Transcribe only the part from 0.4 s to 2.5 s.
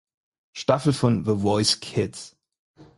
Staffel von The Voice Kids.